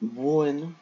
Bueno, 0.00 0.76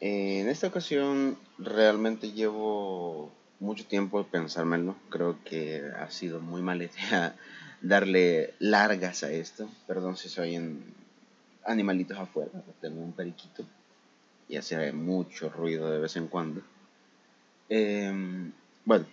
en 0.00 0.48
esta 0.48 0.66
ocasión 0.66 1.38
realmente 1.58 2.32
llevo 2.32 3.32
mucho 3.60 3.86
tiempo 3.86 4.24
pensármelo. 4.24 4.96
Creo 5.10 5.38
que 5.44 5.82
ha 5.96 6.10
sido 6.10 6.40
muy 6.40 6.60
mala 6.60 6.84
idea 6.84 7.36
darle 7.82 8.54
largas 8.58 9.22
a 9.22 9.30
esto. 9.30 9.68
Perdón 9.86 10.16
si 10.16 10.28
soy 10.28 10.56
en 10.56 10.82
animalitos 11.64 12.18
afuera. 12.18 12.50
Tengo 12.80 13.00
un 13.00 13.12
periquito 13.12 13.64
y 14.48 14.56
hace 14.56 14.92
mucho 14.92 15.50
ruido 15.50 15.88
de 15.90 16.00
vez 16.00 16.16
en 16.16 16.26
cuando. 16.26 16.62
Em, 17.68 18.50
bueno, 18.84 19.06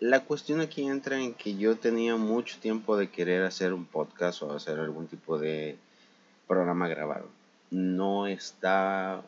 la 0.00 0.20
cuestión 0.20 0.60
aquí 0.60 0.82
entra 0.86 1.18
en 1.18 1.32
que 1.32 1.56
yo 1.56 1.76
tenía 1.78 2.16
mucho 2.16 2.58
tiempo 2.58 2.96
de 2.96 3.08
querer 3.08 3.44
hacer 3.44 3.72
un 3.72 3.86
podcast 3.86 4.42
o 4.42 4.52
hacer 4.52 4.80
algún 4.80 5.06
tipo 5.06 5.38
de 5.38 5.78
programa 6.52 6.86
grabado. 6.86 7.28
No 7.70 8.26
está 8.26 9.22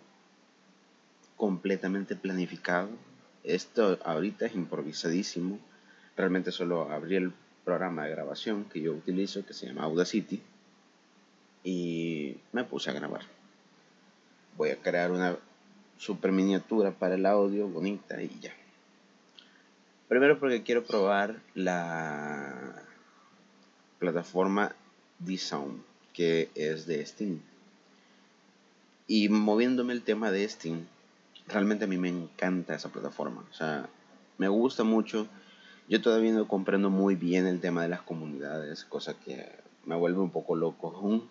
completamente 1.36 2.16
planificado. 2.16 2.90
Esto 3.42 3.98
ahorita 4.04 4.44
es 4.44 4.54
improvisadísimo. 4.54 5.58
Realmente 6.18 6.52
solo 6.52 6.92
abrí 6.92 7.16
el 7.16 7.32
programa 7.64 8.04
de 8.04 8.10
grabación 8.10 8.64
que 8.66 8.82
yo 8.82 8.92
utilizo, 8.92 9.46
que 9.46 9.54
se 9.54 9.66
llama 9.66 9.84
Audacity, 9.84 10.42
y 11.62 12.36
me 12.52 12.64
puse 12.64 12.90
a 12.90 12.92
grabar. 12.92 13.22
Voy 14.58 14.68
a 14.68 14.76
crear 14.76 15.10
una 15.10 15.38
super 15.96 16.30
miniatura 16.30 16.90
para 16.90 17.14
el 17.14 17.24
audio 17.24 17.66
bonita 17.68 18.20
y 18.20 18.38
ya. 18.38 18.52
Primero 20.08 20.38
porque 20.38 20.62
quiero 20.62 20.84
probar 20.84 21.36
la 21.54 22.82
plataforma 23.98 24.76
D-Sound, 25.20 25.93
que 26.14 26.48
es 26.54 26.86
de 26.86 27.04
Steam. 27.04 27.42
Y 29.06 29.28
moviéndome 29.28 29.92
el 29.92 30.02
tema 30.02 30.30
de 30.30 30.48
Steam, 30.48 30.86
realmente 31.46 31.84
a 31.84 31.88
mí 31.88 31.98
me 31.98 32.08
encanta 32.08 32.74
esa 32.74 32.88
plataforma. 32.88 33.44
O 33.50 33.54
sea, 33.54 33.90
me 34.38 34.48
gusta 34.48 34.84
mucho. 34.84 35.26
Yo 35.88 36.00
todavía 36.00 36.32
no 36.32 36.48
comprendo 36.48 36.88
muy 36.88 37.16
bien 37.16 37.46
el 37.46 37.60
tema 37.60 37.82
de 37.82 37.90
las 37.90 38.00
comunidades, 38.00 38.86
cosa 38.86 39.12
que 39.14 39.52
me 39.84 39.96
vuelve 39.96 40.20
un 40.20 40.30
poco 40.30 40.56
loco 40.56 40.94
aún. 40.96 41.28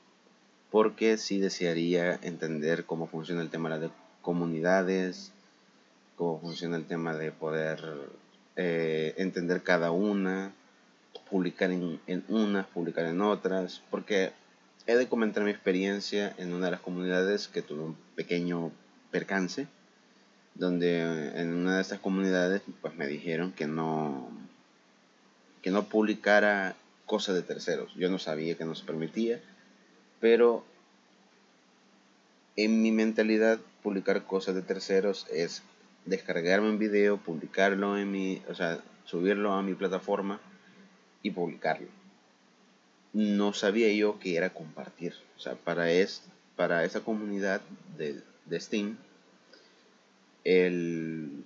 Porque 0.69 1.17
sí 1.17 1.39
desearía 1.39 2.19
entender 2.21 2.85
cómo 2.85 3.07
funciona 3.07 3.41
el 3.41 3.49
tema 3.49 3.75
de 3.77 3.89
comunidades, 4.21 5.31
cómo 6.15 6.39
funciona 6.39 6.77
el 6.77 6.85
tema 6.85 7.15
de 7.15 7.31
poder 7.31 7.79
eh, 8.55 9.13
entender 9.17 9.63
cada 9.63 9.91
una, 9.91 10.51
publicar 11.29 11.71
en, 11.71 11.99
en 12.07 12.23
unas, 12.27 12.67
publicar 12.67 13.05
en 13.05 13.21
otras, 13.21 13.81
porque 13.89 14.33
he 14.85 14.95
de 14.95 15.07
comentar 15.07 15.43
mi 15.43 15.51
experiencia 15.51 16.33
en 16.37 16.53
una 16.53 16.65
de 16.65 16.71
las 16.71 16.81
comunidades 16.81 17.47
que 17.47 17.61
tuve 17.61 17.83
un 17.83 17.97
pequeño 18.15 18.71
percance, 19.11 19.67
donde 20.55 21.01
en 21.39 21.53
una 21.53 21.77
de 21.77 21.81
estas 21.81 21.99
comunidades 21.99 22.61
pues 22.81 22.95
me 22.95 23.07
dijeron 23.07 23.51
que 23.51 23.67
no 23.67 24.29
que 25.61 25.71
no 25.71 25.85
publicara 25.85 26.75
cosas 27.05 27.35
de 27.35 27.41
terceros. 27.41 27.93
Yo 27.95 28.09
no 28.09 28.19
sabía 28.19 28.55
que 28.55 28.65
no 28.65 28.75
se 28.75 28.85
permitía, 28.85 29.39
pero 30.19 30.65
en 32.57 32.81
mi 32.81 32.91
mentalidad 32.91 33.59
publicar 33.81 34.25
cosas 34.25 34.55
de 34.55 34.61
terceros 34.61 35.25
es 35.31 35.63
descargarme 36.05 36.69
un 36.69 36.79
video, 36.79 37.17
publicarlo 37.17 37.97
en 37.97 38.11
mi, 38.11 38.41
o 38.49 38.55
sea, 38.55 38.79
subirlo 39.05 39.53
a 39.53 39.63
mi 39.63 39.73
plataforma 39.73 40.41
y 41.21 41.31
publicarlo. 41.31 41.87
No 43.13 43.53
sabía 43.53 43.91
yo 43.93 44.19
que 44.19 44.35
era 44.35 44.51
compartir. 44.51 45.13
O 45.37 45.39
sea, 45.39 45.55
para, 45.55 45.91
es, 45.91 46.23
para 46.55 46.83
esa 46.83 47.01
comunidad 47.01 47.61
de, 47.97 48.21
de 48.45 48.59
Steam, 48.59 48.97
el 50.43 51.43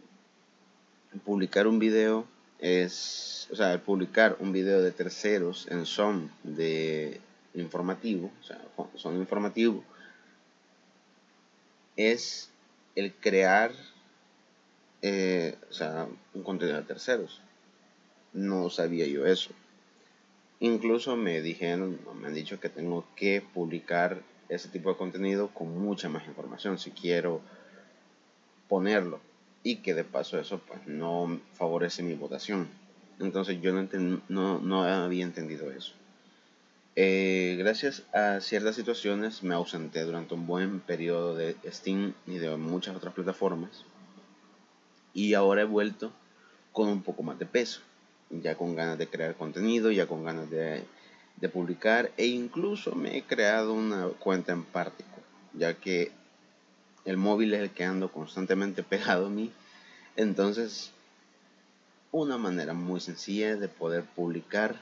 publicar 1.26 1.68
un 1.68 1.80
video 1.80 2.26
es, 2.60 3.48
o 3.52 3.56
sea, 3.56 3.74
el 3.74 3.82
publicar 3.82 4.38
un 4.40 4.52
video 4.52 4.82
de 4.82 4.92
terceros 4.92 5.68
en 5.70 5.86
son 5.86 6.32
de 6.44 7.20
informativo, 7.54 8.32
o 8.42 8.44
sea, 8.44 8.60
son 8.96 9.18
informativo, 9.18 9.84
es 11.96 12.50
el 12.96 13.14
crear 13.14 13.72
eh, 15.02 15.56
o 15.70 15.74
sea, 15.74 16.08
un 16.34 16.44
contenido 16.44 16.78
de 16.78 16.84
terceros. 16.84 17.42
No 18.34 18.70
sabía 18.70 19.06
yo 19.08 19.26
eso. 19.26 19.52
Incluso 20.60 21.16
me 21.16 21.42
dijeron, 21.42 22.00
me 22.20 22.28
han 22.28 22.34
dicho 22.34 22.60
que 22.60 22.70
tengo 22.70 23.06
que 23.16 23.44
publicar 23.54 24.22
ese 24.50 24.70
tipo 24.70 24.90
de 24.90 24.98
contenido 24.98 25.50
con 25.50 25.78
mucha 25.80 26.10
más 26.10 26.26
información 26.28 26.80
si 26.80 26.92
quiero 26.92 27.42
ponerlo. 28.68 29.20
Y 29.64 29.78
que 29.78 29.94
de 29.94 30.04
paso 30.04 30.40
eso 30.40 30.60
pues 30.60 30.88
no 30.88 31.40
favorece 31.54 32.02
mi 32.04 32.14
votación. 32.14 32.68
Entonces 33.20 33.60
yo 33.62 33.74
no, 33.74 34.60
no, 34.60 34.84
había 34.84 35.24
entendido 35.24 35.72
eso. 35.72 35.94
Eh, 36.96 37.56
gracias 37.60 38.04
a 38.14 38.42
ciertas 38.42 38.76
situaciones 38.76 39.44
me 39.44 39.54
ausenté 39.54 40.02
durante 40.02 40.34
un 40.34 40.48
buen 40.48 40.80
periodo 40.80 41.36
de 41.36 41.56
Steam 41.68 42.14
y 42.26 42.38
de 42.38 42.56
muchas 42.58 42.96
otras 42.96 43.14
plataformas 43.14 43.86
y 45.18 45.34
ahora 45.34 45.64
he 45.64 45.66
vuelto 45.66 46.12
con 46.72 46.90
un 46.90 47.02
poco 47.02 47.24
más 47.24 47.40
de 47.40 47.48
peso, 47.48 47.82
ya 48.30 48.56
con 48.56 48.76
ganas 48.76 48.98
de 48.98 49.08
crear 49.08 49.36
contenido, 49.36 49.92
ya 49.92 50.08
con 50.08 50.24
ganas 50.24 50.50
de, 50.50 50.84
publicar 51.54 52.12
e 52.18 52.26
incluso 52.26 52.96
me 52.96 53.18
he 53.18 53.24
creado 53.24 53.74
una 53.74 54.08
cuenta 54.20 54.54
en 54.54 54.64
Particle, 54.64 55.24
ya 55.54 55.76
que 55.76 56.12
el 57.06 57.18
móvil 57.18 57.54
es 57.54 57.62
el 57.62 57.70
que 57.70 57.86
ando 57.86 58.12
constantemente 58.12 58.84
pegado 58.92 59.28
a 59.28 59.30
mí, 59.30 59.52
entonces 60.16 60.92
una 62.12 62.38
manera 62.38 62.74
muy 62.74 63.00
sencilla 63.00 63.56
de 63.56 63.68
poder 63.68 64.04
publicar 64.04 64.82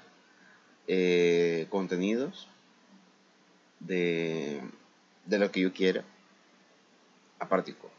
eh, 0.87 1.67
contenidos 1.69 2.47
de, 3.79 4.61
de 5.25 5.39
lo 5.39 5.51
que 5.51 5.61
yo 5.61 5.73
quiera 5.73 6.03
a 7.39 7.49
Particle. 7.49 7.89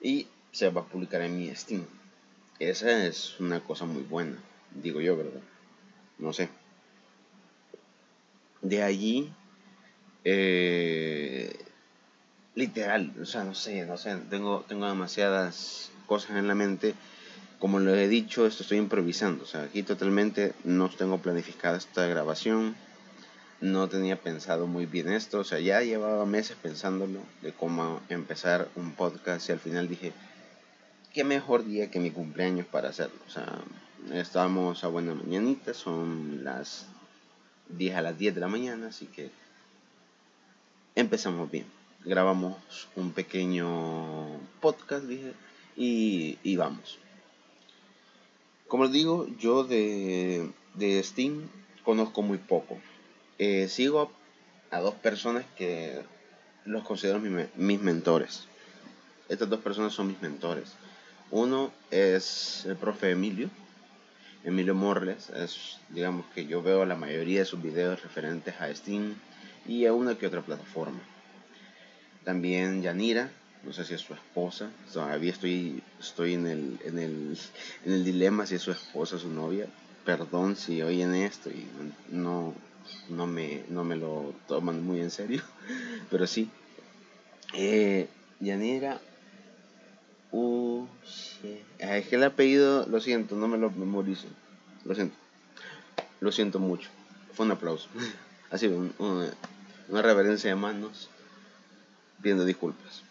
Y 0.00 0.26
se 0.52 0.70
va 0.70 0.82
a 0.82 0.84
publicar 0.84 1.22
en 1.22 1.38
mi 1.38 1.54
Steam. 1.54 1.84
Esa 2.58 3.06
es 3.06 3.38
una 3.38 3.60
cosa 3.60 3.84
muy 3.84 4.02
buena, 4.02 4.36
digo 4.74 5.00
yo, 5.00 5.16
¿verdad? 5.16 5.40
No 6.18 6.32
sé. 6.32 6.48
De 8.62 8.82
allí, 8.82 9.32
eh, 10.24 11.56
literal, 12.56 13.14
o 13.22 13.24
sea, 13.24 13.44
no 13.44 13.54
sé, 13.54 13.86
no 13.86 13.96
sé, 13.96 14.16
tengo, 14.28 14.64
tengo 14.66 14.86
demasiadas 14.86 15.92
cosas 16.06 16.36
en 16.36 16.48
la 16.48 16.56
mente. 16.56 16.94
Como 17.60 17.78
lo 17.78 17.94
he 17.94 18.08
dicho, 18.08 18.46
esto 18.46 18.64
estoy 18.64 18.78
improvisando, 18.78 19.44
o 19.44 19.46
sea, 19.46 19.62
aquí 19.62 19.84
totalmente 19.84 20.52
no 20.64 20.88
tengo 20.88 21.18
planificada 21.18 21.78
esta 21.78 22.06
grabación, 22.06 22.76
no 23.60 23.88
tenía 23.88 24.16
pensado 24.16 24.66
muy 24.66 24.86
bien 24.86 25.12
esto, 25.12 25.40
o 25.40 25.44
sea, 25.44 25.60
ya 25.60 25.80
llevaba 25.82 26.24
meses 26.26 26.56
pensándolo 26.60 27.20
de 27.42 27.52
cómo 27.52 28.00
empezar 28.08 28.68
un 28.74 28.92
podcast 28.92 29.48
y 29.48 29.52
al 29.52 29.60
final 29.60 29.88
dije, 29.88 30.12
qué 31.12 31.24
mejor 31.24 31.64
día 31.64 31.90
que 31.90 32.00
mi 32.00 32.10
cumpleaños 32.10 32.66
para 32.66 32.90
hacerlo. 32.90 33.18
O 33.26 33.30
sea, 33.30 33.58
estamos 34.12 34.84
a 34.84 34.88
buena 34.88 35.14
mañanita, 35.14 35.74
son 35.74 36.44
las 36.44 36.86
10 37.68 37.96
a 37.96 38.02
las 38.02 38.18
10 38.18 38.34
de 38.34 38.40
la 38.40 38.48
mañana, 38.48 38.88
así 38.88 39.06
que 39.06 39.30
empezamos 40.94 41.50
bien. 41.50 41.66
Grabamos 42.04 42.56
un 42.96 43.12
pequeño 43.12 44.38
podcast, 44.60 45.04
dije, 45.04 45.34
y, 45.76 46.56
vamos. 46.56 46.98
Como 48.66 48.84
les 48.84 48.92
digo, 48.92 49.26
yo 49.38 49.64
de, 49.64 50.50
de 50.74 51.02
Steam 51.02 51.48
conozco 51.84 52.22
muy 52.22 52.38
poco. 52.38 52.78
Eh, 53.38 53.68
sigo 53.68 54.10
a 54.70 54.80
dos 54.80 54.94
personas 54.94 55.44
que 55.56 56.02
los 56.64 56.84
considero 56.84 57.20
mis 57.20 57.80
mentores. 57.80 58.46
Estas 59.28 59.48
dos 59.48 59.60
personas 59.60 59.92
son 59.92 60.08
mis 60.08 60.20
mentores. 60.20 60.72
Uno 61.30 61.72
es 61.90 62.64
el 62.66 62.76
profe 62.76 63.10
Emilio, 63.10 63.50
Emilio 64.44 64.74
Morles, 64.74 65.28
es 65.30 65.78
digamos 65.90 66.24
que 66.34 66.46
yo 66.46 66.62
veo 66.62 66.86
la 66.86 66.96
mayoría 66.96 67.40
de 67.40 67.44
sus 67.44 67.60
videos 67.60 68.02
referentes 68.02 68.54
a 68.60 68.74
Steam 68.74 69.14
y 69.66 69.84
a 69.84 69.92
una 69.92 70.16
que 70.16 70.26
otra 70.26 70.40
plataforma. 70.40 71.00
También 72.24 72.82
Yanira, 72.82 73.30
no 73.62 73.74
sé 73.74 73.84
si 73.84 73.94
es 73.94 74.00
su 74.00 74.14
esposa, 74.14 74.70
todavía 74.90 75.32
estoy, 75.32 75.82
estoy 76.00 76.34
en, 76.34 76.46
el, 76.46 76.78
en, 76.84 76.98
el, 76.98 77.38
en 77.84 77.92
el 77.92 78.04
dilema 78.04 78.46
si 78.46 78.54
es 78.54 78.62
su 78.62 78.72
esposa 78.72 79.16
o 79.16 79.18
su 79.18 79.28
novia. 79.28 79.66
Perdón 80.06 80.56
si 80.56 80.80
oyen 80.80 81.14
esto 81.14 81.50
y 81.50 81.66
no, 82.08 82.54
no, 83.10 83.26
me, 83.26 83.64
no 83.68 83.84
me 83.84 83.96
lo 83.96 84.32
toman 84.46 84.82
muy 84.82 85.00
en 85.00 85.10
serio, 85.10 85.42
pero 86.10 86.26
sí. 86.26 86.48
Eh, 87.52 88.08
Yanira 88.40 89.00
Uh, 90.30 90.84
es 91.96 92.08
que 92.08 92.16
el 92.16 92.24
apellido, 92.24 92.86
lo 92.86 93.00
siento, 93.00 93.36
no 93.36 93.48
me 93.48 93.56
lo 93.56 93.70
memorizo. 93.70 94.26
Lo 94.84 94.94
siento. 94.94 95.16
Lo 96.20 96.32
siento 96.32 96.58
mucho. 96.58 96.90
Fue 97.32 97.46
un 97.46 97.52
aplauso. 97.52 97.88
Así, 98.50 98.66
una 98.66 100.02
reverencia 100.02 100.50
de 100.50 100.56
manos. 100.56 101.08
pidiendo 102.20 102.44
disculpas. 102.44 103.02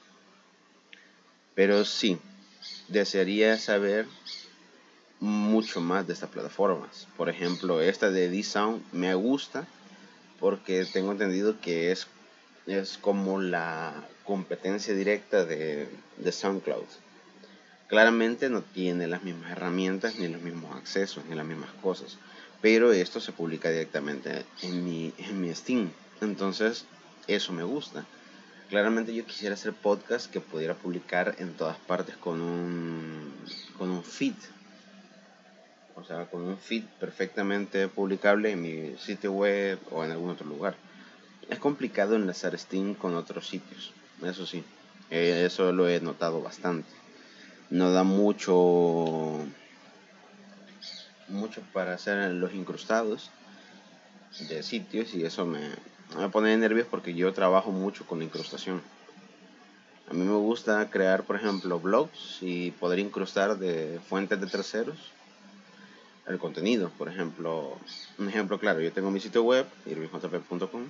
Pero 1.56 1.86
sí, 1.86 2.20
desearía 2.88 3.58
saber 3.58 4.06
mucho 5.20 5.82
más 5.82 6.06
de 6.06 6.14
estas 6.14 6.30
plataformas. 6.30 7.08
Por 7.18 7.30
ejemplo, 7.30 7.82
esta 7.82 8.12
de 8.12 8.30
D-Sound 8.30 8.84
me 8.92 9.14
gusta 9.16 9.66
porque 10.40 10.86
tengo 10.86 11.12
entendido 11.12 11.60
que 11.60 11.92
es, 11.92 12.08
es 12.68 12.98
como 12.98 13.42
la 13.42 14.08
competencia 14.24 14.94
directa 14.94 15.46
de, 15.46 15.90
de 16.18 16.32
SoundCloud. 16.32 16.86
Claramente 17.88 18.50
no 18.50 18.62
tiene 18.62 19.08
las 19.08 19.24
mismas 19.24 19.52
herramientas, 19.52 20.16
ni 20.18 20.28
los 20.28 20.42
mismos 20.42 20.76
accesos, 20.76 21.24
ni 21.26 21.36
las 21.36 21.46
mismas 21.46 21.72
cosas. 21.82 22.18
Pero 22.62 22.92
esto 22.92 23.22
se 23.22 23.32
publica 23.32 23.70
directamente 23.70 24.46
en 24.62 24.84
mi, 24.84 25.14
en 25.18 25.40
mi 25.40 25.54
Steam. 25.56 25.92
Entonces, 26.20 26.86
eso 27.28 27.54
me 27.54 27.64
gusta. 27.64 28.06
Claramente 28.70 29.16
yo 29.16 29.26
quisiera 29.26 29.56
hacer 29.56 29.72
podcast 29.72 30.30
que 30.30 30.42
pudiera 30.42 30.74
publicar 30.74 31.36
en 31.40 31.54
todas 31.54 31.78
partes 31.78 32.18
con 32.18 32.42
un, 32.42 33.34
con 33.78 33.90
un 33.90 34.04
feed. 34.04 34.36
O 35.96 36.04
sea, 36.04 36.26
con 36.26 36.42
un 36.42 36.58
feed 36.58 36.84
perfectamente 37.00 37.88
publicable 37.88 38.52
en 38.52 38.62
mi 38.62 38.98
sitio 38.98 39.32
web 39.32 39.80
o 39.92 40.04
en 40.04 40.12
algún 40.12 40.32
otro 40.32 40.46
lugar. 40.46 40.76
Es 41.50 41.60
complicado 41.60 42.16
enlazar 42.16 42.58
Steam 42.60 42.94
con 42.96 43.16
otros 43.16 43.48
sitios, 43.48 43.94
eso 44.22 44.46
sí. 44.46 44.64
Eh, 45.10 45.44
eso 45.46 45.72
lo 45.72 45.88
he 45.88 46.02
notado 46.02 46.42
bastante. 46.42 46.90
No 47.70 47.92
da 47.92 48.04
mucho 48.04 49.46
mucho 51.28 51.62
para 51.74 51.94
hacer 51.94 52.32
los 52.32 52.54
incrustados 52.54 53.32
de 54.50 54.64
sitios 54.64 55.14
y 55.14 55.26
eso 55.26 55.46
me, 55.46 55.60
me 56.18 56.30
pone 56.30 56.56
nervios 56.56 56.88
porque 56.90 57.14
yo 57.14 57.34
trabajo 57.34 57.72
mucho 57.72 58.06
con 58.06 58.22
incrustación. 58.22 58.82
A 60.10 60.14
mí 60.14 60.24
me 60.24 60.36
gusta 60.36 60.90
crear, 60.90 61.24
por 61.24 61.36
ejemplo, 61.36 61.80
blogs 61.80 62.38
y 62.42 62.72
poder 62.72 63.00
incrustar 63.00 63.58
de 63.58 64.00
fuentes 64.08 64.40
de 64.40 64.48
terceros 64.48 65.12
el 66.28 66.40
contenido. 66.40 66.92
Por 66.98 67.10
ejemplo, 67.10 67.78
un 68.18 68.30
ejemplo 68.30 68.58
claro, 68.58 68.80
yo 68.80 68.92
tengo 68.94 69.12
mi 69.12 69.20
sitio 69.20 69.44
web, 69.44 69.66
irvingjp.com. 69.86 70.84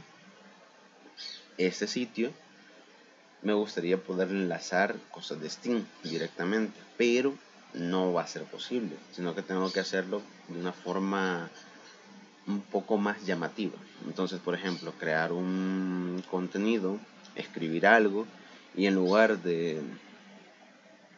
Este 1.57 1.87
sitio 1.87 2.31
me 3.47 3.53
gustaría 3.53 3.95
poder 3.95 4.27
enlazar 4.27 4.97
cosas 5.09 5.39
de 5.39 5.49
Steam 5.49 5.85
directamente, 6.03 6.77
pero 6.97 7.33
no 7.73 8.11
va 8.11 8.23
a 8.23 8.27
ser 8.27 8.43
posible, 8.43 8.97
sino 9.13 9.33
que 9.33 9.41
tengo 9.41 9.71
que 9.71 9.79
hacerlo 9.79 10.21
de 10.49 10.59
una 10.59 10.73
forma 10.73 11.49
un 12.45 12.59
poco 12.59 12.97
más 12.97 13.25
llamativa. 13.25 13.77
Entonces, 14.05 14.41
por 14.41 14.53
ejemplo, 14.53 14.91
crear 14.99 15.31
un 15.31 16.21
contenido, 16.29 16.99
escribir 17.35 17.87
algo 17.87 18.27
y 18.75 18.85
en 18.85 18.95
lugar 18.95 19.41
de, 19.41 19.79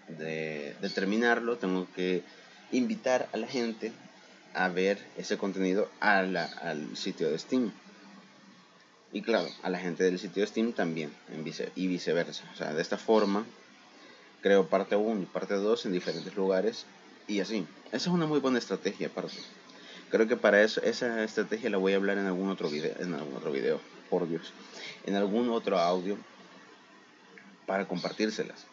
de, 0.07 0.75
terminarlo, 0.93 1.57
tengo 1.57 1.87
que 1.95 2.21
invitar 2.71 3.27
a 3.33 3.37
la 3.37 3.47
gente 3.47 3.91
a 4.53 4.67
ver 4.67 5.03
ese 5.17 5.39
contenido 5.39 5.89
al 5.99 6.95
sitio 6.95 7.31
de 7.31 7.39
Steam. 7.39 7.71
Y 9.11 9.21
claro, 9.23 9.49
a 9.63 9.69
la 9.69 9.79
gente 9.79 10.03
del 10.03 10.19
sitio 10.19 10.41
de 10.41 10.47
Steam 10.47 10.73
también, 10.73 11.11
y 11.75 11.87
viceversa. 11.87 12.43
O 12.53 12.55
sea, 12.55 12.73
de 12.73 12.81
esta 12.81 12.97
forma, 12.97 13.45
creo 14.41 14.67
parte 14.67 14.95
1 14.95 15.23
y 15.23 15.25
parte 15.25 15.55
2 15.55 15.87
en 15.87 15.93
diferentes 15.93 16.35
lugares 16.35 16.85
y 17.27 17.39
así. 17.39 17.65
Esa 17.87 17.97
es 17.97 18.07
una 18.07 18.27
muy 18.27 18.39
buena 18.39 18.59
estrategia 18.59 19.07
aparte. 19.07 19.37
Creo 20.11 20.27
que 20.27 20.37
para 20.37 20.61
eso, 20.61 20.81
esa 20.81 21.23
estrategia 21.23 21.69
la 21.69 21.77
voy 21.77 21.93
a 21.93 21.95
hablar 21.95 22.17
en 22.17 22.25
algún 22.25 22.49
otro 22.49 22.69
video, 22.69 22.93
en 22.99 23.13
algún 23.13 23.35
otro 23.35 23.51
video, 23.51 23.79
por 24.09 24.27
Dios, 24.27 24.53
en 25.05 25.15
algún 25.15 25.49
otro 25.49 25.79
audio 25.79 26.17
para 27.65 27.87
compartírselas. 27.87 28.65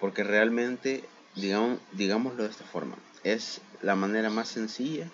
Porque 0.00 0.22
realmente, 0.22 1.04
digamos, 1.34 1.78
digámoslo 1.92 2.44
de 2.44 2.50
esta 2.50 2.64
forma, 2.64 2.96
es 3.24 3.60
la 3.82 3.96
manera 3.96 4.30
más 4.30 4.48
sencilla 4.48 5.08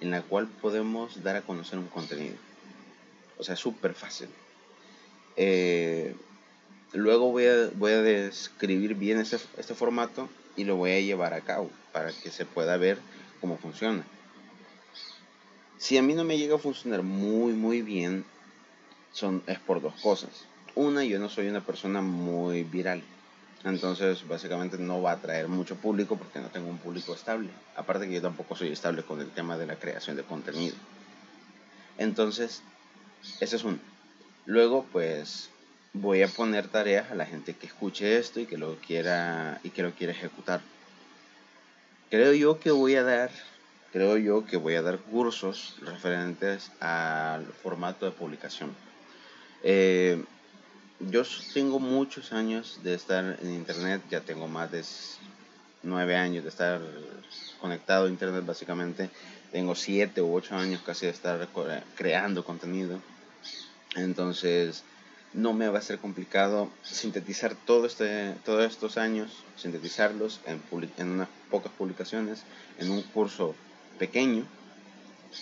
en 0.00 0.10
la 0.10 0.22
cual 0.22 0.46
podemos 0.46 1.22
dar 1.22 1.36
a 1.36 1.42
conocer 1.42 1.78
un 1.78 1.88
contenido. 1.88 2.36
O 3.40 3.42
sea, 3.42 3.56
súper 3.56 3.94
fácil. 3.94 4.28
Eh, 5.34 6.14
luego 6.92 7.32
voy 7.32 7.46
a, 7.46 8.02
describir 8.02 8.94
bien 8.94 9.18
este 9.18 9.74
formato 9.74 10.28
y 10.56 10.64
lo 10.64 10.76
voy 10.76 10.90
a 10.90 11.00
llevar 11.00 11.32
a 11.32 11.40
cabo 11.40 11.70
para 11.90 12.12
que 12.12 12.30
se 12.30 12.44
pueda 12.44 12.76
ver 12.76 12.98
cómo 13.40 13.56
funciona. 13.56 14.04
Si 15.78 15.96
a 15.96 16.02
mí 16.02 16.12
no 16.12 16.24
me 16.24 16.36
llega 16.36 16.56
a 16.56 16.58
funcionar 16.58 17.02
muy, 17.02 17.54
muy 17.54 17.80
bien, 17.80 18.26
es 19.46 19.58
por 19.60 19.80
dos 19.80 19.94
cosas. 20.02 20.44
Una, 20.74 21.02
yo 21.02 21.18
no 21.18 21.30
soy 21.30 21.48
una 21.48 21.64
persona 21.64 22.02
muy 22.02 22.62
viral. 22.64 23.02
Entonces, 23.64 24.28
básicamente 24.28 24.76
no 24.76 25.00
va 25.00 25.12
a 25.12 25.14
atraer 25.14 25.48
mucho 25.48 25.76
público 25.76 26.16
porque 26.16 26.40
no 26.40 26.48
tengo 26.48 26.68
un 26.68 26.76
público 26.76 27.14
estable. 27.14 27.48
Aparte 27.74 28.06
que 28.06 28.12
yo 28.12 28.22
tampoco 28.22 28.54
soy 28.54 28.68
estable 28.68 29.02
con 29.02 29.18
el 29.18 29.30
tema 29.30 29.56
de 29.56 29.66
la 29.66 29.76
creación 29.76 30.16
de 30.16 30.24
contenido. 30.24 30.76
Entonces, 31.96 32.62
ese 33.40 33.56
es 33.56 33.64
uno. 33.64 33.78
Luego, 34.46 34.86
pues, 34.92 35.50
voy 35.92 36.22
a 36.22 36.28
poner 36.28 36.68
tareas 36.68 37.10
a 37.10 37.14
la 37.14 37.26
gente 37.26 37.54
que 37.54 37.66
escuche 37.66 38.18
esto 38.18 38.40
y 38.40 38.46
que 38.46 38.58
lo 38.58 38.76
quiera 38.76 39.60
y 39.62 39.70
que 39.70 39.82
lo 39.82 39.92
quiera 39.92 40.12
ejecutar. 40.12 40.60
Creo 42.10 42.32
yo 42.32 42.58
que 42.58 42.70
voy 42.70 42.96
a 42.96 43.02
dar 43.02 43.30
creo 43.92 44.16
yo 44.16 44.46
que 44.46 44.56
voy 44.56 44.74
a 44.74 44.82
dar 44.82 44.98
cursos 44.98 45.76
referentes 45.82 46.70
al 46.80 47.44
formato 47.46 48.06
de 48.06 48.12
publicación. 48.12 48.74
Eh, 49.62 50.22
yo 51.00 51.22
tengo 51.54 51.78
muchos 51.78 52.32
años 52.32 52.80
de 52.82 52.94
estar 52.94 53.38
en 53.42 53.54
internet, 53.54 54.02
ya 54.10 54.20
tengo 54.20 54.46
más 54.48 54.70
de 54.70 54.84
nueve 55.82 56.16
años 56.16 56.44
de 56.44 56.50
estar 56.50 56.80
conectado 57.60 58.06
a 58.06 58.10
internet 58.10 58.44
básicamente. 58.44 59.10
Tengo 59.52 59.74
siete 59.74 60.22
u 60.22 60.34
ocho 60.34 60.56
años 60.56 60.82
casi 60.84 61.06
de 61.06 61.12
estar 61.12 61.48
creando 61.96 62.44
contenido. 62.44 63.00
Entonces, 63.96 64.84
no 65.32 65.52
me 65.52 65.68
va 65.68 65.78
a 65.78 65.82
ser 65.82 65.98
complicado 65.98 66.70
sintetizar 66.82 67.54
todo 67.54 67.86
este, 67.86 68.34
todos 68.44 68.64
estos 68.64 68.96
años, 68.96 69.30
sintetizarlos 69.56 70.40
en, 70.46 70.62
en 70.96 71.08
unas 71.10 71.28
pocas 71.50 71.72
publicaciones, 71.72 72.42
en 72.78 72.90
un 72.90 73.02
curso 73.02 73.54
pequeño 73.98 74.44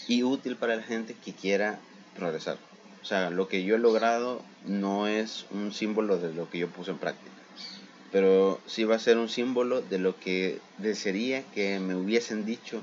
y 0.07 0.23
útil 0.23 0.57
para 0.57 0.77
la 0.77 0.83
gente 0.83 1.15
que 1.15 1.33
quiera 1.33 1.79
progresar. 2.17 2.59
O 3.03 3.05
sea, 3.05 3.31
lo 3.31 3.49
que 3.49 3.65
yo 3.65 3.77
he 3.77 3.79
logrado 3.79 4.43
no 4.67 5.07
es 5.07 5.47
un 5.51 5.73
símbolo 5.73 6.19
de 6.19 6.35
lo 6.35 6.51
que 6.51 6.59
yo 6.59 6.69
puse 6.69 6.91
en 6.91 6.99
práctica, 6.99 7.31
pero 8.13 8.61
sí 8.67 8.85
va 8.85 8.97
a 8.97 9.01
ser 9.01 9.17
un 9.19 9.29
símbolo 9.29 9.81
de 9.81 9.99
lo 9.99 10.19
que 10.19 10.59
desearía 10.79 11.43
que 11.55 11.79
me 11.79 11.95
hubiesen 11.95 12.45
dicho 12.45 12.83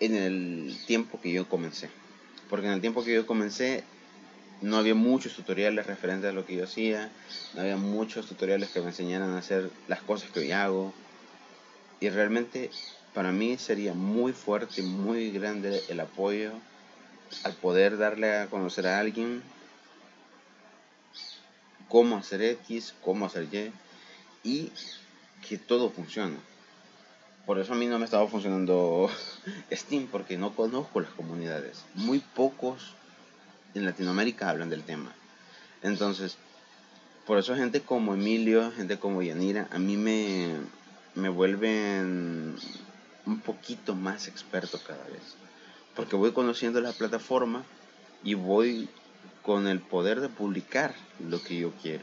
en 0.00 0.14
el 0.14 0.76
tiempo 0.86 1.20
que 1.20 1.32
yo 1.32 1.48
comencé. 1.48 1.90
Porque 2.48 2.66
en 2.66 2.72
el 2.72 2.80
tiempo 2.80 3.04
que 3.04 3.14
yo 3.14 3.26
comencé 3.26 3.84
no 4.62 4.76
había 4.76 4.94
muchos 4.94 5.34
tutoriales 5.34 5.86
referentes 5.86 6.30
a 6.30 6.32
lo 6.32 6.46
que 6.46 6.56
yo 6.56 6.64
hacía, 6.64 7.10
no 7.54 7.60
había 7.60 7.76
muchos 7.76 8.26
tutoriales 8.26 8.70
que 8.70 8.80
me 8.80 8.88
enseñaran 8.88 9.30
a 9.30 9.38
hacer 9.38 9.70
las 9.88 10.00
cosas 10.02 10.30
que 10.30 10.40
hoy 10.40 10.52
hago. 10.52 10.94
Y 12.00 12.08
realmente 12.08 12.70
para 13.14 13.32
mí 13.32 13.56
sería 13.58 13.94
muy 13.94 14.32
fuerte, 14.32 14.82
muy 14.82 15.30
grande 15.30 15.82
el 15.88 16.00
apoyo 16.00 16.52
al 17.42 17.54
poder 17.54 17.98
darle 17.98 18.36
a 18.36 18.46
conocer 18.46 18.86
a 18.86 18.98
alguien 19.00 19.42
cómo 21.88 22.16
hacer 22.16 22.42
X, 22.42 22.94
cómo 23.02 23.26
hacer 23.26 23.48
Y 23.52 23.72
y 24.44 24.72
que 25.46 25.58
todo 25.58 25.90
funcione. 25.90 26.36
Por 27.46 27.60
eso 27.60 27.74
a 27.74 27.76
mí 27.76 27.86
no 27.86 28.00
me 28.00 28.04
estaba 28.04 28.26
funcionando 28.26 29.08
Steam 29.72 30.08
porque 30.08 30.36
no 30.36 30.56
conozco 30.56 31.00
las 31.00 31.12
comunidades. 31.12 31.84
Muy 31.94 32.18
pocos 32.18 32.94
en 33.74 33.84
Latinoamérica 33.84 34.50
hablan 34.50 34.68
del 34.68 34.82
tema. 34.82 35.14
Entonces, 35.80 36.38
por 37.24 37.38
eso 37.38 37.54
gente 37.54 37.82
como 37.82 38.14
Emilio, 38.14 38.72
gente 38.72 38.98
como 38.98 39.22
Yanira, 39.22 39.68
a 39.70 39.78
mí 39.78 39.96
me, 39.96 40.56
me 41.14 41.28
vuelven 41.28 42.56
un 43.26 43.40
poquito 43.40 43.94
más 43.94 44.26
experto 44.26 44.80
cada 44.84 45.04
vez. 45.04 45.36
Porque 45.94 46.16
voy 46.16 46.32
conociendo 46.32 46.80
la 46.80 46.92
plataforma 46.92 47.64
y 48.24 48.34
voy 48.34 48.88
con 49.42 49.68
el 49.68 49.78
poder 49.78 50.20
de 50.20 50.28
publicar 50.28 50.96
lo 51.20 51.40
que 51.40 51.60
yo 51.60 51.70
quiero. 51.80 52.02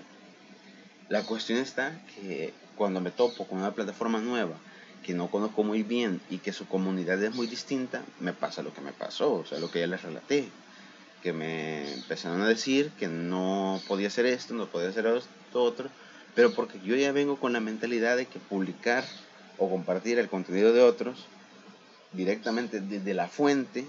La 1.09 1.23
cuestión 1.23 1.59
está 1.59 2.01
que 2.15 2.53
cuando 2.77 3.01
me 3.01 3.11
topo 3.11 3.45
con 3.45 3.59
una 3.59 3.73
plataforma 3.73 4.19
nueva 4.19 4.55
que 5.03 5.13
no 5.13 5.29
conozco 5.29 5.63
muy 5.63 5.83
bien 5.83 6.21
y 6.29 6.39
que 6.39 6.53
su 6.53 6.67
comunidad 6.67 7.21
es 7.23 7.35
muy 7.35 7.47
distinta, 7.47 8.03
me 8.19 8.33
pasa 8.33 8.63
lo 8.63 8.73
que 8.73 8.81
me 8.81 8.93
pasó, 8.93 9.33
o 9.33 9.45
sea, 9.45 9.59
lo 9.59 9.69
que 9.69 9.79
ya 9.79 9.87
les 9.87 10.01
relaté. 10.01 10.49
Que 11.21 11.31
me 11.31 11.93
empezaron 11.93 12.41
a 12.41 12.47
decir 12.47 12.91
que 12.99 13.07
no 13.07 13.81
podía 13.87 14.07
hacer 14.07 14.25
esto, 14.25 14.53
no 14.53 14.67
podía 14.67 14.89
hacer 14.89 15.05
esto 15.05 15.63
otro, 15.63 15.89
pero 16.35 16.53
porque 16.53 16.79
yo 16.83 16.95
ya 16.95 17.11
vengo 17.11 17.37
con 17.37 17.53
la 17.53 17.59
mentalidad 17.59 18.17
de 18.17 18.25
que 18.25 18.39
publicar 18.39 19.05
o 19.57 19.69
compartir 19.69 20.19
el 20.19 20.29
contenido 20.29 20.73
de 20.73 20.81
otros 20.81 21.25
directamente 22.11 22.79
desde 22.79 23.13
la 23.13 23.27
fuente 23.27 23.85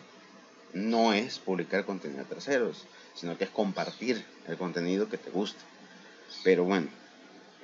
no 0.73 1.13
es 1.13 1.39
publicar 1.39 1.85
contenido 1.85 2.21
de 2.25 2.29
terceros, 2.29 2.87
sino 3.15 3.39
que 3.39 3.45
es 3.45 3.51
compartir 3.51 4.25
el 4.49 4.57
contenido 4.57 5.09
que 5.09 5.19
te 5.19 5.31
gusta. 5.31 5.61
Pero 6.43 6.65
bueno, 6.65 6.89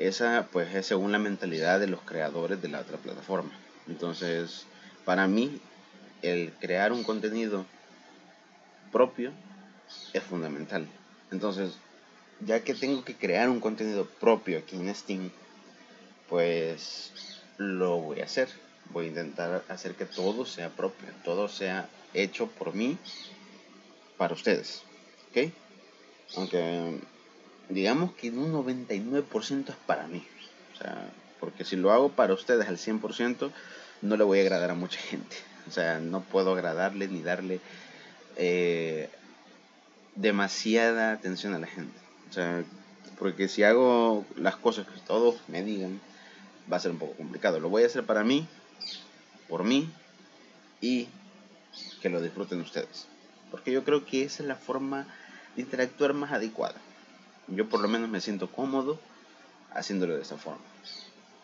esa 0.00 0.48
pues 0.50 0.74
es 0.74 0.86
según 0.86 1.12
la 1.12 1.18
mentalidad 1.18 1.78
de 1.78 1.86
los 1.86 2.00
creadores 2.00 2.62
de 2.62 2.68
la 2.68 2.80
otra 2.80 2.96
plataforma. 2.96 3.50
Entonces, 3.86 4.64
para 5.04 5.26
mí, 5.26 5.60
el 6.22 6.52
crear 6.58 6.92
un 6.92 7.04
contenido 7.04 7.66
propio 8.90 9.32
es 10.14 10.22
fundamental. 10.22 10.86
Entonces, 11.30 11.78
ya 12.40 12.60
que 12.64 12.74
tengo 12.74 13.04
que 13.04 13.14
crear 13.14 13.50
un 13.50 13.60
contenido 13.60 14.06
propio 14.06 14.58
aquí 14.58 14.76
en 14.76 14.94
Steam, 14.94 15.30
pues 16.30 17.12
lo 17.58 17.98
voy 17.98 18.20
a 18.20 18.24
hacer. 18.24 18.48
Voy 18.92 19.04
a 19.04 19.08
intentar 19.08 19.64
hacer 19.68 19.94
que 19.94 20.06
todo 20.06 20.46
sea 20.46 20.70
propio, 20.70 21.08
todo 21.24 21.48
sea 21.48 21.88
hecho 22.14 22.46
por 22.46 22.74
mí, 22.74 22.96
para 24.16 24.32
ustedes. 24.32 24.82
¿Ok? 25.28 25.52
Aunque 26.36 27.00
digamos 27.70 28.12
que 28.14 28.30
un 28.30 28.52
99% 28.52 29.68
es 29.70 29.76
para 29.86 30.06
mí. 30.06 30.24
O 30.74 30.76
sea, 30.76 31.10
porque 31.38 31.64
si 31.64 31.76
lo 31.76 31.92
hago 31.92 32.10
para 32.10 32.34
ustedes 32.34 32.68
al 32.68 32.76
100%, 32.76 33.50
no 34.02 34.16
le 34.16 34.24
voy 34.24 34.38
a 34.40 34.42
agradar 34.42 34.70
a 34.70 34.74
mucha 34.74 35.00
gente. 35.00 35.36
O 35.68 35.70
sea, 35.70 36.00
no 36.00 36.22
puedo 36.22 36.52
agradarle 36.52 37.08
ni 37.08 37.22
darle 37.22 37.60
eh, 38.36 39.08
demasiada 40.16 41.12
atención 41.12 41.54
a 41.54 41.58
la 41.58 41.66
gente. 41.66 41.98
O 42.28 42.32
sea, 42.32 42.64
porque 43.18 43.48
si 43.48 43.62
hago 43.62 44.24
las 44.36 44.56
cosas 44.56 44.86
que 44.86 45.00
todos 45.06 45.36
me 45.48 45.62
digan, 45.62 46.00
va 46.70 46.76
a 46.76 46.80
ser 46.80 46.90
un 46.90 46.98
poco 46.98 47.14
complicado. 47.14 47.60
Lo 47.60 47.68
voy 47.68 47.82
a 47.82 47.86
hacer 47.86 48.04
para 48.04 48.24
mí, 48.24 48.46
por 49.48 49.64
mí 49.64 49.90
y 50.80 51.08
que 52.00 52.08
lo 52.08 52.20
disfruten 52.20 52.60
ustedes. 52.60 53.06
Porque 53.50 53.72
yo 53.72 53.84
creo 53.84 54.04
que 54.06 54.22
esa 54.22 54.42
es 54.42 54.48
la 54.48 54.56
forma 54.56 55.06
de 55.56 55.62
interactuar 55.62 56.14
más 56.14 56.32
adecuada. 56.32 56.76
Yo 57.50 57.68
por 57.68 57.80
lo 57.80 57.88
menos 57.88 58.08
me 58.08 58.20
siento 58.20 58.50
cómodo 58.50 58.98
haciéndolo 59.72 60.16
de 60.16 60.22
esa 60.22 60.36
forma. 60.36 60.62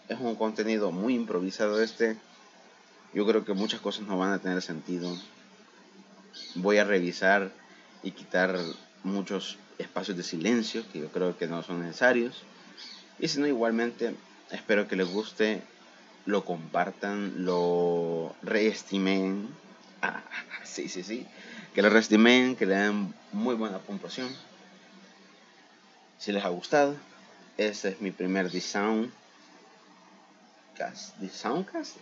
Es 0.08 0.18
un 0.20 0.36
contenido 0.36 0.92
muy 0.92 1.14
improvisado 1.14 1.82
este. 1.82 2.16
Yo 3.12 3.26
creo 3.26 3.44
que 3.44 3.54
muchas 3.54 3.80
cosas 3.80 4.06
no 4.06 4.18
van 4.18 4.32
a 4.32 4.38
tener 4.38 4.62
sentido. 4.62 5.16
Voy 6.54 6.78
a 6.78 6.84
revisar 6.84 7.50
y 8.02 8.12
quitar 8.12 8.56
muchos 9.02 9.58
espacios 9.78 10.16
de 10.16 10.22
silencio 10.22 10.84
que 10.92 11.00
yo 11.00 11.08
creo 11.08 11.36
que 11.36 11.46
no 11.46 11.62
son 11.62 11.82
necesarios. 11.82 12.42
Y 13.18 13.28
si 13.28 13.40
no, 13.40 13.46
igualmente 13.46 14.14
espero 14.50 14.86
que 14.86 14.96
les 14.96 15.08
guste, 15.08 15.62
lo 16.24 16.44
compartan, 16.44 17.44
lo 17.44 18.34
reestimen. 18.42 19.48
Ah, 20.02 20.22
sí, 20.62 20.88
sí, 20.90 21.02
sí. 21.02 21.26
Que 21.74 21.80
lo 21.80 21.88
reestimen, 21.88 22.54
que 22.54 22.66
le 22.66 22.76
den 22.76 23.14
muy 23.32 23.54
buena 23.54 23.78
puntuación. 23.78 24.28
Si 26.18 26.32
les 26.32 26.44
ha 26.44 26.48
gustado, 26.48 26.96
este 27.56 27.90
es 27.90 28.00
mi 28.00 28.10
primer 28.10 28.50
Soundcast. 28.50 29.12
¿Soundcast? 31.32 31.96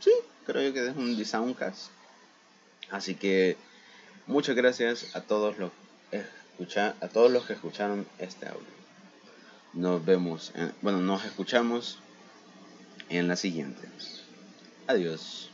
Sí, 0.00 0.12
creo 0.46 0.72
que 0.72 0.88
es 0.88 0.96
un 0.96 1.24
Soundcast. 1.24 1.90
Así 2.90 3.14
que 3.14 3.56
muchas 4.26 4.54
gracias 4.56 5.14
a 5.16 5.20
todos 5.20 5.58
los 5.58 5.70
a 7.00 7.08
todos 7.08 7.32
los 7.32 7.46
que 7.46 7.54
escucharon 7.54 8.06
este 8.18 8.46
audio. 8.46 8.74
Nos 9.72 10.04
vemos, 10.04 10.52
bueno, 10.82 11.00
nos 11.00 11.24
escuchamos 11.24 11.98
en 13.08 13.26
la 13.26 13.36
siguiente. 13.36 13.88
Adiós. 14.86 15.50